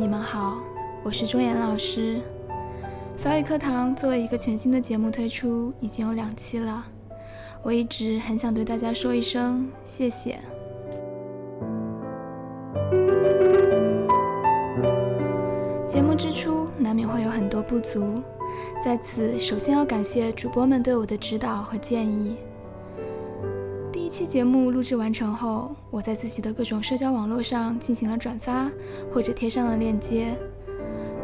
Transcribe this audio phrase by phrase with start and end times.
[0.00, 0.56] 你们好，
[1.02, 2.22] 我是钟岩老师。
[3.18, 6.82] 法语课堂作为一个全新的节目推出，已经有两期了。
[7.62, 10.40] 我一直很想对大家说一声谢谢。
[15.86, 18.14] 节目之初难免会有很多不足，
[18.82, 22.38] 在此首先要感谢主播们对我的指导和建议。
[24.10, 28.68] 期节目录制完成后，我在自己的各种社交网络上进行了转发，
[29.12, 30.36] 或者贴上了链接。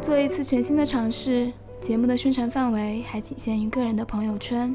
[0.01, 4.73] 做一次全新的尝试，节目的宣传范围还仅限于个人的朋友圈。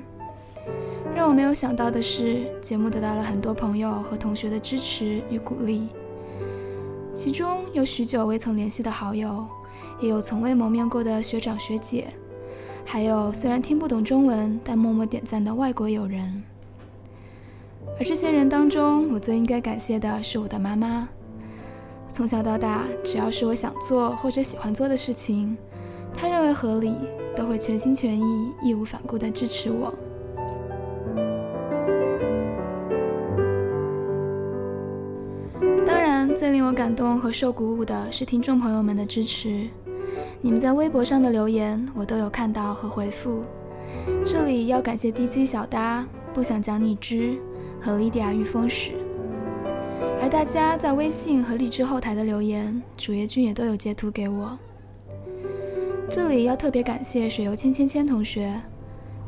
[1.17, 5.87] 让我没有想到的是，节目得到了很多朋友和同学的支持与鼓励，
[7.15, 9.43] 其中有许久未曾联系的好友，
[10.03, 12.09] 也有从未谋面过的学长学姐，
[12.85, 16.43] 还有虽然听不懂中文但默默点赞的外国友人。
[17.99, 21.09] 而这些人当中，我最应该感谢的是我的妈妈。
[22.13, 25.57] 从小到大，只要是我想做或者喜欢做的事情，
[26.15, 26.95] 她认为合理，
[27.35, 29.93] 都会全心全意、义无反顾地支持我。
[35.87, 39.69] 当然，最令我感动和受鼓舞的是听众朋友们的支持。
[40.41, 43.41] 你们在微博上的留言，我都有看到和回复。
[44.25, 46.05] 这里要感谢 DJ 小搭，
[46.35, 47.39] 不想讲你知。
[47.85, 48.93] 和莉迪亚御风使，
[50.21, 54.57] 而大家在微信和荔枝后台的留言，主页君也都有截图给我。
[56.09, 58.55] 这里要特别感谢水游千千千同学，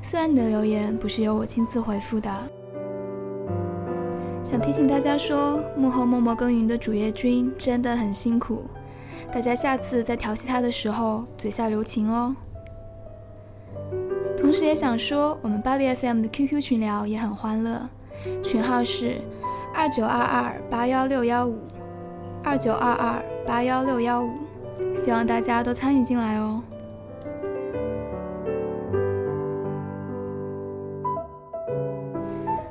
[0.03, 2.31] 虽然你的留言不是由我亲自回复的，
[4.45, 8.63] 想提醒大家说，幕后默默耕耘的主页君真的很辛苦，
[9.33, 12.37] 大家下次在调戏他的时候嘴下留情哦。
[14.37, 17.89] 同时也想说，我们巴黎 FM 的 QQ 群聊也很欢乐。
[18.43, 19.21] 群号是
[19.75, 21.59] 二九二二八幺六幺五，
[22.43, 24.31] 二九二二八幺六幺五，
[24.95, 26.63] 希望大家都参与进来哦。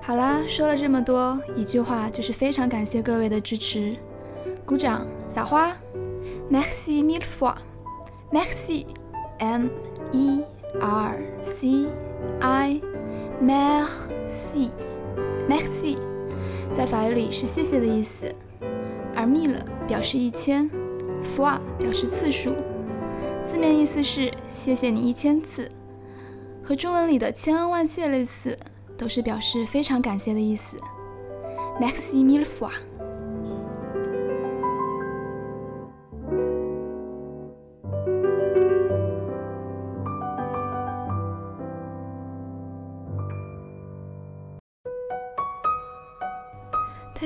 [0.02, 3.96] 好啦，说了这么多，一句话就是非常感谢各位的支持，
[4.66, 5.76] 鼓掌撒花
[6.52, 9.68] ，Merci mille fois，Merci，M
[10.12, 10.44] E
[10.80, 11.88] R C
[12.42, 12.84] I，Merci。
[13.42, 14.70] Merci，
[15.50, 15.98] Maxi，
[16.74, 18.32] 在法语里是谢谢的意思，
[19.14, 20.70] 而 mille 表示一千
[21.22, 22.56] f o i 表示次数，
[23.44, 25.68] 字面意思是谢谢你一千次，
[26.64, 28.58] 和中文里的千恩万谢类似，
[28.98, 30.78] 都是表示非常感谢的意思。
[31.80, 32.72] Maxi mille fois。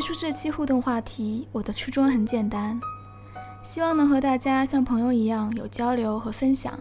[0.08, 2.80] 出这期互动话题，我的初衷很简单，
[3.62, 6.80] 希望能和大家像朋友一样有交流和分享。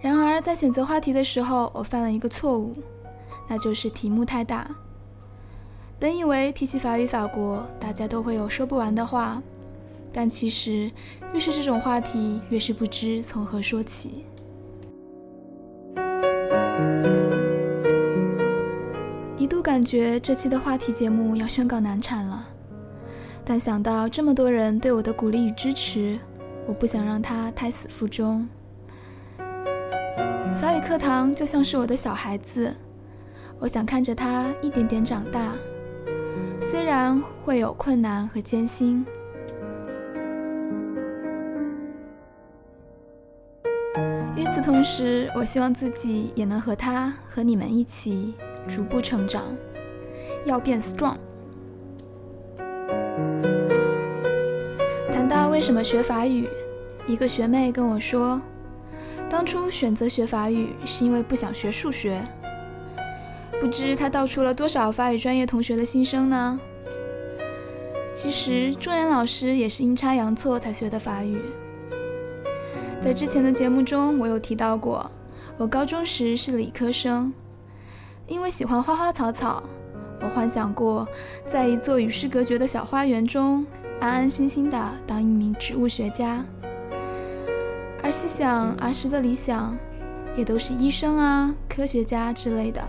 [0.00, 2.72] 然而，在选择话题的时候，我犯了一个错误，
[3.46, 4.68] 那就是题目太大。
[5.96, 9.40] 本以为提起法语法国，大家都会有说不完的话，
[10.12, 10.90] 但其实
[11.32, 14.24] 越是这种话题，越是不知从何说起。
[19.70, 22.44] 感觉这期的话题节目要宣告难产了，
[23.44, 26.18] 但想到这么多人对我的鼓励与支持，
[26.66, 28.48] 我不想让它胎死腹中。
[30.56, 32.74] 法语课堂就像是我的小孩子，
[33.60, 35.52] 我想看着他一点点长大，
[36.60, 39.06] 虽然会有困难和艰辛。
[44.34, 48.34] 与此同时，我希望自己也能和他和你们一起。
[48.68, 49.56] 逐步成长，
[50.44, 51.16] 要变 strong。
[55.12, 56.48] 谈到为什么学法语，
[57.06, 58.40] 一个学妹跟我说，
[59.28, 62.22] 当初选择学法语是因为不想学数学。
[63.60, 66.58] 不知她道出了多少法语专业同学的心声呢？
[68.14, 71.40] 其实钟岩老师也是阴差阳错才学的法语。
[73.02, 75.10] 在之前的节目中，我有提到过，
[75.56, 77.32] 我高中时是理科生，
[78.30, 79.60] 因为喜欢花花草草，
[80.20, 81.06] 我幻想过
[81.44, 83.66] 在一座与世隔绝的小花园中，
[83.98, 86.44] 安安心心的当一名植物学家。
[88.00, 89.76] 而细想儿时的理想，
[90.36, 92.80] 也都是医生啊、科学家之类的。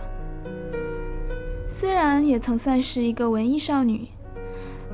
[1.66, 4.06] 虽然也曾算是一个文艺少女，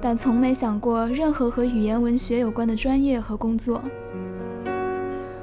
[0.01, 3.83] 但从没想过任何和语言文学有关的专业和工作。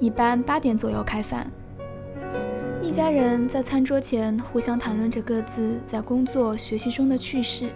[0.00, 1.48] 一般八点左右开饭。
[2.82, 7.68] 一家人在餐桌前互相谈论着各自在工作、学习中的趣事，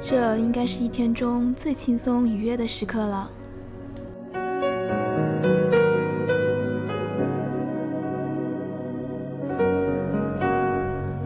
[0.00, 3.30] 这应该是一天中最轻松愉悦的时刻了。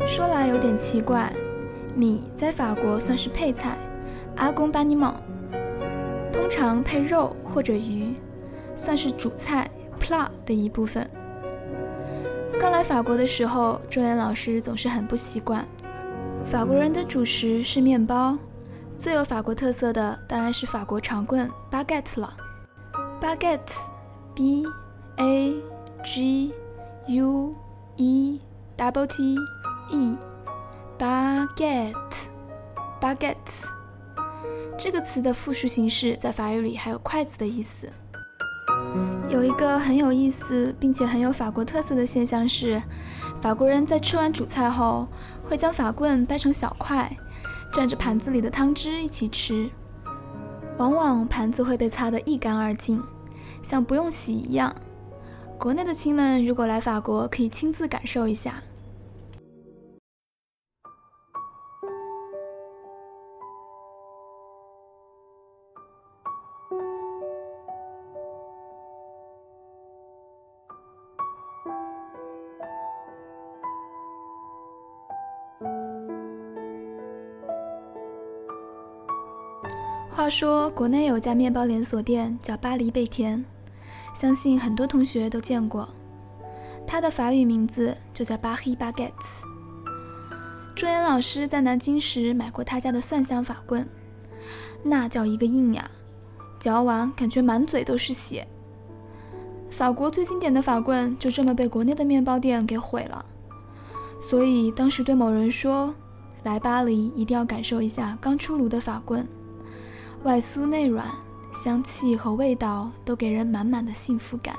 [0.06, 1.32] 说来有点奇怪，
[1.94, 3.76] 米在法国算是配菜，
[4.36, 5.14] 阿公巴尼蒙，
[6.32, 8.14] 通常配肉或者鱼，
[8.74, 9.68] 算是主菜
[10.00, 11.08] plat 的一部分。
[12.60, 15.66] 刚来法国的时候，周岩老师总是很不习惯。
[16.44, 18.36] 法国人的主食是面包，
[18.98, 22.34] 最有法国特色的当然是法国长棍 baguette 了。
[23.20, 24.66] baguette，b
[25.16, 25.54] a
[26.02, 26.52] g
[27.06, 27.54] u
[27.96, 28.40] e
[28.76, 29.36] double t
[29.90, 30.16] e。
[30.98, 33.36] baguette，baguette
[34.76, 37.88] 这个词的复数形式在法语里还有筷子的意思。
[39.28, 42.82] 有一个很有意思并且很有法国特色的现象是，
[43.40, 45.06] 法国人在吃完主菜后
[45.48, 47.16] 会将法棍掰成小块，
[47.72, 49.68] 蘸着盘子里的汤汁一起吃。
[50.76, 53.02] 往往盘子会被擦得一干二净，
[53.62, 54.74] 像不用洗一样。
[55.58, 58.62] 国内的亲们如果来法国，可以亲自感受一下。
[80.28, 83.42] 他说，国内有家面包连锁店叫巴黎贝甜，
[84.14, 85.88] 相信很多同学都见过。
[86.86, 89.46] 它的法语名字就叫巴黑巴盖茨。
[90.76, 93.88] 朱岩老师在南京时买过他家的蒜香法棍，
[94.82, 95.90] 那叫一个硬呀，
[96.60, 98.46] 嚼完感觉满嘴都是血。
[99.70, 103.24] 法国最经典的法棍就这么被国内的面包店给毁了，
[104.20, 105.94] 所以当时对某人说，
[106.42, 109.26] 来巴黎一定要感受一下刚出炉的法棍。
[110.24, 111.06] 外酥内软
[111.52, 114.56] 香气和味道都给人满满的幸福感。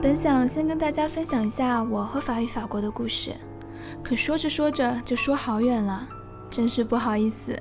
[0.00, 3.34] 本想先跟大家分享一下我和法语法国的故事
[4.02, 6.08] 可说着说着就说好远了
[6.48, 7.60] 真是不好意思。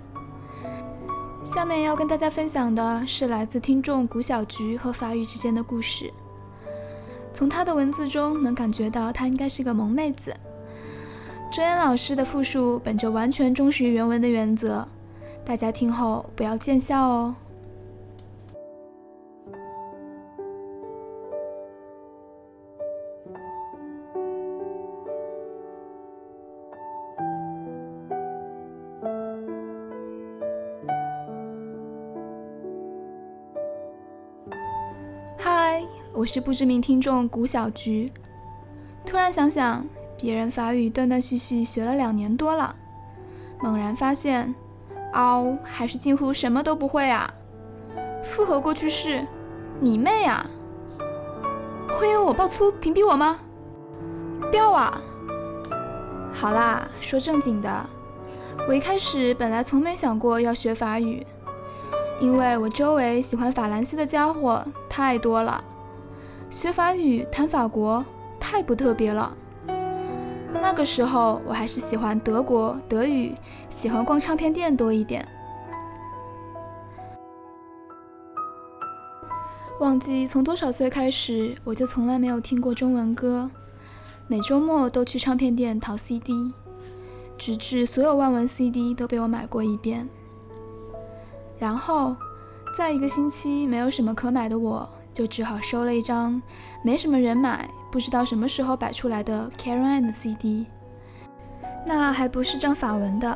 [1.47, 6.11] 下面要跟大家分享的是来自听众古小菊和法语之间的故事。
[7.33, 10.35] 从她的文字中能感觉到她应该是个萌妹子。
[11.49, 14.85] 周岩老师的复述本着完全忠实于原文的原则，
[15.45, 17.33] 大家听后不要见笑哦。
[36.27, 38.11] 是不知名听众古小菊，
[39.05, 39.85] 突然想想，
[40.17, 42.75] 别人法语断断续续学了两年多了，
[43.61, 44.53] 猛然发现，
[45.13, 47.33] 嗷，还是近乎什么都不会啊！
[48.21, 49.25] 复合过去式，
[49.79, 50.45] 你妹啊！
[51.97, 53.39] 会因为我爆粗屏蔽我吗？
[54.51, 55.01] 掉啊！
[56.33, 57.89] 好啦，说正经的，
[58.67, 61.25] 我一开始本来从没想过要学法语，
[62.19, 65.63] 因为我周围喜欢法兰西的家伙太多了。
[66.49, 68.03] 学法语谈法国
[68.39, 69.35] 太不特别了。
[70.59, 73.33] 那个时候我还是喜欢德国德语，
[73.69, 75.27] 喜欢逛唱片店多一点。
[79.79, 83.49] 忘记从多少岁开始，我就从来没有听过中文歌，
[84.27, 86.51] 每周末都去唱片店淘 CD，
[87.37, 90.09] 直至所有万文 CD 都被我买过一遍。
[91.59, 92.15] 然后，
[92.75, 94.89] 在一个星期没有什么可买的我。
[95.17, 96.39] 就只好收了一张
[96.83, 100.67] 没什么人买、不知道什么时候摆出来的 Karen 的 CD，
[101.87, 103.35] 那还不是张法文的。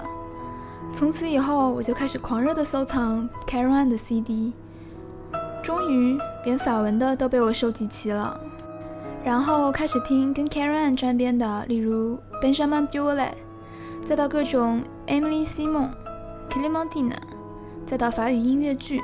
[0.94, 4.54] 从此以后，我就开始狂热的收藏 Karen 的 CD，
[5.64, 8.40] 终于连法文的都被我收集齐了。
[9.24, 13.32] 然后开始听跟 Karen 沾边的，例如 Benjamin Biolay，
[14.06, 15.90] 再到各种 Emily Simon、
[16.48, 17.14] Clementine，
[17.88, 19.02] 再到法语音乐剧。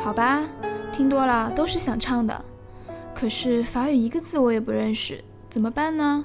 [0.00, 0.44] 好吧。
[0.92, 2.44] 听多了都是想唱的，
[3.14, 6.24] 可是法语一个字我也不认识，怎么办呢？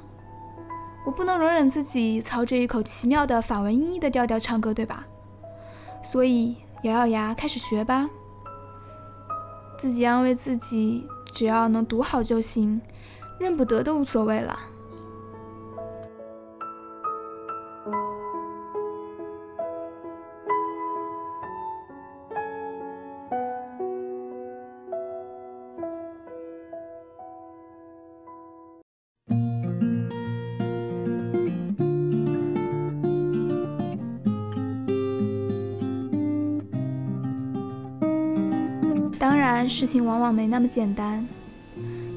[1.05, 5.05] 我不能容忍自己操着一口奇妙的法文音译的调调唱歌，对吧？
[6.03, 8.09] 所以咬咬牙开始学吧。
[9.77, 12.81] 自己安慰自己，只要能读好就行，
[13.37, 14.57] 认不得都无所谓了。
[39.23, 41.25] 当然事情往往没那么简单。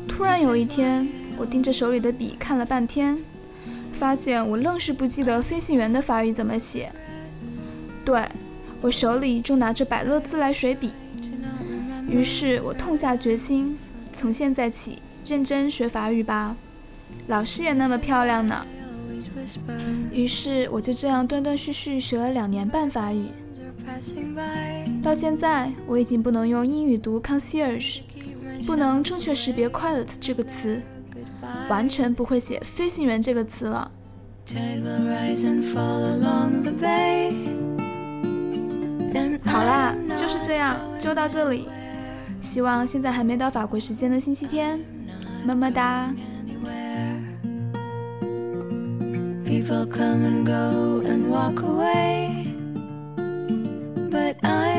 [0.09, 3.17] 突然有一天，我盯着手里的笔看了半天，
[3.93, 6.91] 发现我愣是不记得飞行员的法语怎么写。
[8.05, 8.27] 对，
[8.81, 10.91] 我手里正拿着百乐自来水笔。
[12.09, 13.79] 于是我痛下决心，
[14.13, 16.57] 从现在起认真学法语吧。
[17.29, 18.67] 老师也那么漂亮呢。
[20.11, 23.27] 于是我就这样断断续续学了两年半法语。
[25.07, 28.01] 到现在，我已经不能用英语读 concierge，
[28.67, 30.83] 不能正确识别 quiet 这个词，
[31.69, 33.89] 完全不会写飞行员这个词了。
[39.45, 41.69] 好啦，就是这样，就到这里。
[42.41, 44.81] 希望现在还没到法国时间的星期天，
[45.45, 46.13] 么么哒。
[49.45, 52.45] People come and go and walk away.
[54.17, 54.76] but I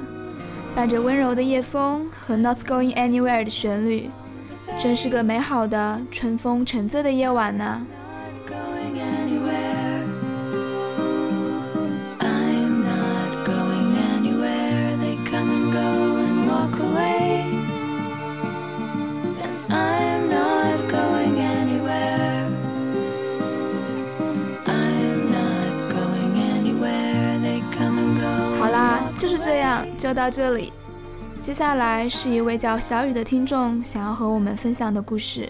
[0.73, 4.09] 伴着温柔的夜风和 Not Going Anywhere 的旋律，
[4.79, 7.85] 真是个美好的春风沉醉的夜晚呢。
[29.97, 30.73] 就到这里，
[31.39, 35.49] 接下来是一位叫小雨的听众想要和我们分享的故事。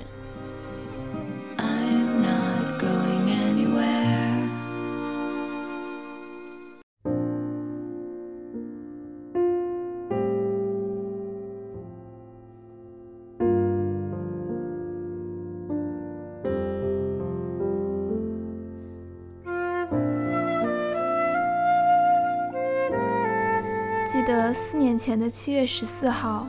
[24.94, 26.48] 年前的七月十四号，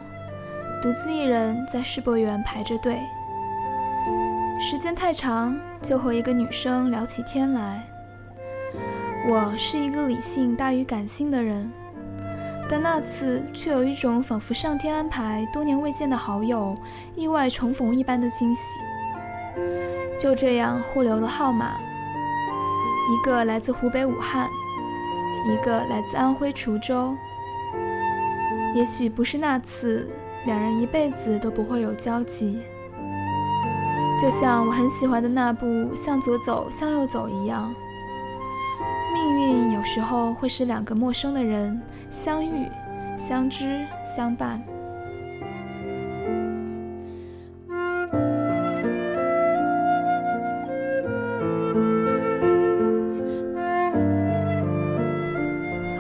[0.83, 3.01] 独自一人在世博园排着队。
[4.61, 7.83] 时间太长，就和一个女生聊起天来。
[9.27, 11.73] 我是一个理性大于感性的人，
[12.69, 16.75] 但那次却有一种仿佛上天安排多年未见的好友
[17.17, 18.61] 意外重逢一般的惊喜。
[20.21, 21.79] 就这样互留了号码，
[23.11, 24.51] 一个来自湖北武汉，
[25.51, 27.17] 一个来自安徽滁州。
[28.75, 30.09] 也许不是那次，
[30.47, 32.59] 两人一辈子都不会有交集。
[34.21, 37.73] 就像我很喜欢的那部《向左走，向右走》一样，
[39.13, 42.69] 命运有时候会使两个陌生的人相遇、
[43.17, 44.61] 相知、相伴。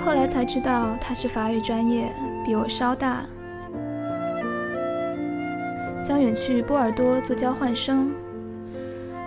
[0.04, 2.12] 后来才知道他是法语专业。
[2.44, 3.24] 比我稍大，
[6.07, 8.12] 将远去波尔多做交换生。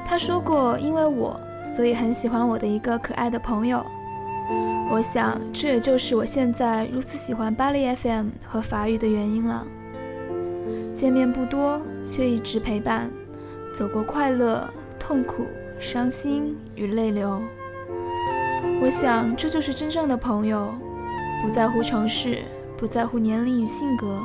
[0.06, 1.40] 他说过，因为我，
[1.76, 3.84] 所以很喜欢我的一个可爱的朋友。
[4.90, 9.66] 我想，这也就是我现在如此喜欢巴黎 FM 和法语的原因了。
[10.94, 13.10] 见面不多，却一直陪伴，
[13.78, 14.66] 走过快乐、
[14.98, 15.46] 痛苦、
[15.80, 17.42] 伤心与泪流。
[18.82, 20.74] 我想，这就是真正的朋友，
[21.42, 22.44] 不在乎城市。
[22.78, 24.22] 不在乎年龄与性格。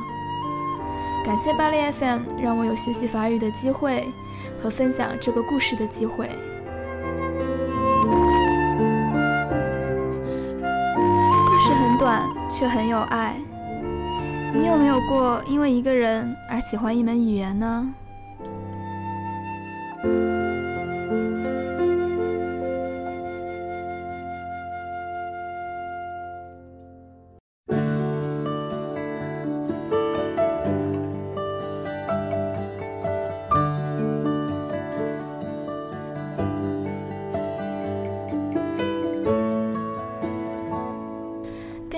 [1.25, 4.07] 感谢巴黎 FM，让我有学习法语的机会
[4.61, 6.29] 和分享这个故事的机会。
[11.45, 13.35] 故事很短，却很有爱。
[14.53, 17.87] 你有没有过因为一个人而喜欢一门语言呢？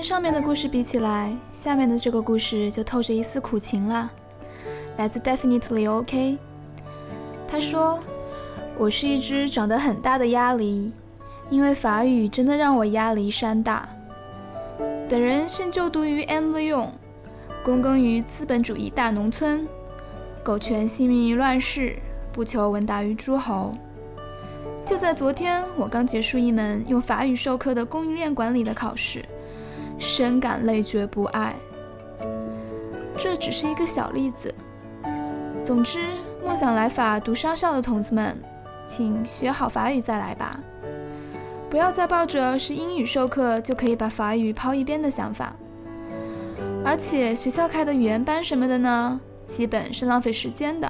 [0.06, 4.08] 上面的故事比起来，下面的这个故事就透着一丝苦情了。
[4.98, 6.38] 来自 Definitely OK，
[7.48, 8.00] 他说
[8.78, 10.92] ：“我是一只长得很大的鸭梨，
[11.50, 13.90] 因为法语真的让我鸭梨山大。
[15.10, 16.94] 本人现就读于 N 利用，
[17.66, 19.68] 躬耕于资本主义大农村，
[20.44, 21.96] 苟全性命于乱世，
[22.32, 23.74] 不求闻达于诸侯。
[24.86, 29.26] 就在昨天，我刚结束一门用法语授课的供应链管理的考试。”
[29.98, 31.56] 深感累觉不爱，
[33.18, 34.54] 这只是一个小例子。
[35.64, 36.06] 总之，
[36.46, 38.38] 梦想来法读商校的同志们，
[38.88, 40.60] 请学好法语再来吧，
[41.70, 45.54] 不要再抱着是英语授课就可以把法语抛一边的想法。
[46.84, 50.88] 而且学校开的语言班什么的呢，基本是浪费时间的。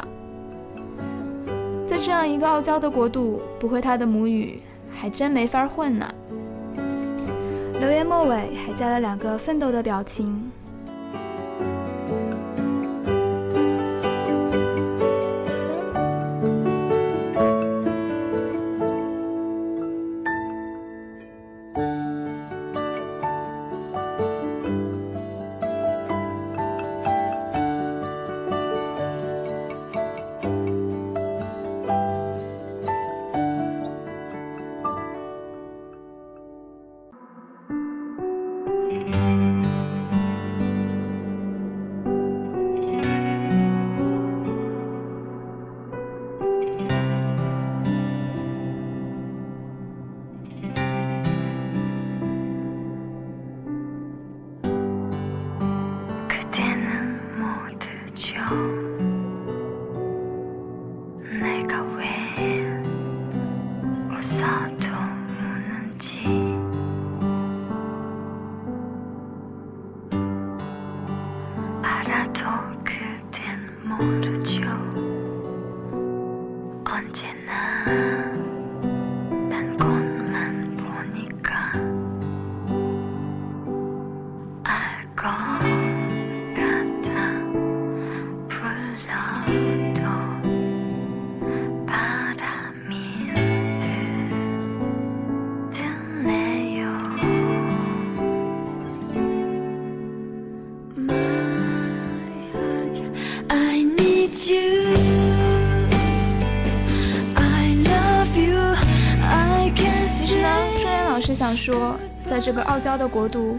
[1.88, 4.62] 在这样一个傲娇的国度，不会他的母语，
[4.94, 6.13] 还真没法混呢。
[7.80, 10.44] 留言末尾还加了两个奋斗的表情。
[112.45, 113.58] 这个傲娇的国度，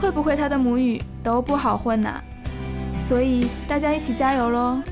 [0.00, 2.20] 会不会他的母语都不好混呐？
[3.08, 4.82] 所以大家一起加油喽！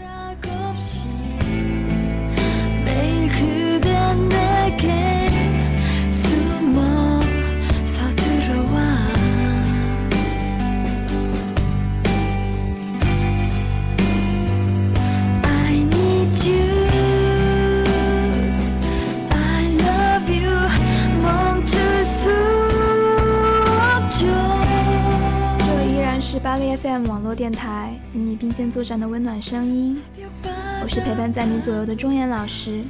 [27.42, 30.00] 电台与你并肩作战的温暖声音，
[30.80, 32.84] 我是陪伴在你左右的钟岩老师。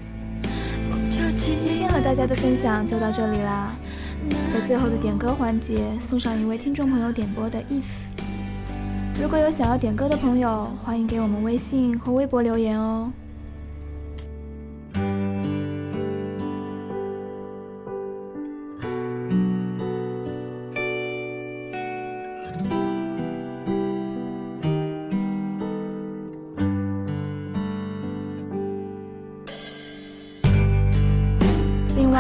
[1.35, 3.75] 今天和大家的分享就到这里啦，
[4.53, 9.23] 在最后的点歌环节送上一位听众朋友点播的 If。
[9.23, 13.11] 如果有想要点歌的朋友，欢迎给我们微信和微博留言哦。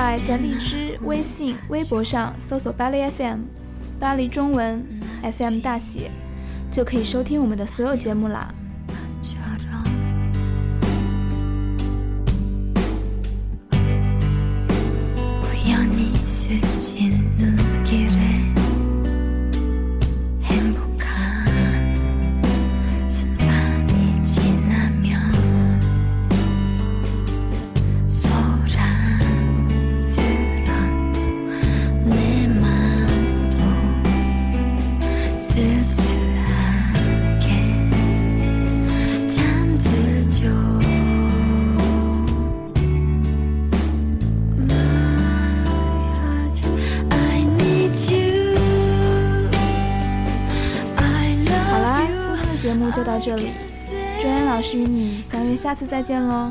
[0.02, 3.38] 在荔枝、微信、微博上搜索“巴黎 FM”，
[4.00, 4.84] 巴黎中文
[5.22, 6.10] FM 大写，
[6.72, 8.52] 就可以收听我们的所有节目啦。
[53.24, 53.50] 这里，
[54.20, 56.50] 周岩老师与你相约下次再见喽。